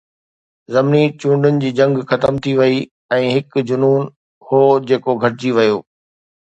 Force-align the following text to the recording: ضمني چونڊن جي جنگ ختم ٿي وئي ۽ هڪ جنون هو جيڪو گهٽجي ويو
ضمني 0.75 1.03
چونڊن 1.21 1.59
جي 1.63 1.69
جنگ 1.81 1.93
ختم 2.13 2.33
ٿي 2.47 2.51
وئي 2.59 2.81
۽ 3.19 3.21
هڪ 3.37 3.65
جنون 3.69 4.01
هو 4.51 4.61
جيڪو 4.89 5.11
گهٽجي 5.25 5.51
ويو 5.61 5.77